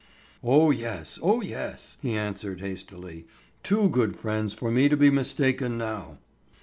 [0.43, 3.27] "Oh, yes, oh, yes," he answered hastily;
[3.61, 6.17] "too good friends for me to be mistaken now."